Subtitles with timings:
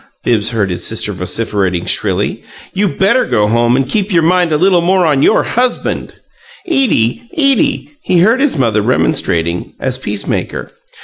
[0.23, 2.43] Bibbs heard his sister vociferating, shrilly.
[2.73, 6.15] "You better go home and keep your mind a little more on your HUSBAND!"
[6.65, 10.71] "Edie, Edie!" he heard his mother remonstrating, as peacemaker.